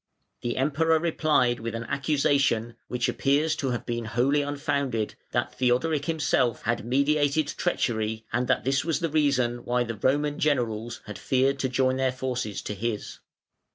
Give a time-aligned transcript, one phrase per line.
[0.41, 6.05] The Emperor replied with an accusation (which appears to have been wholly unfounded) that Theodoric
[6.05, 11.19] himself had meditated treachery, and that this was the reason why the Roman generals had
[11.19, 13.19] feared to join their forces to his.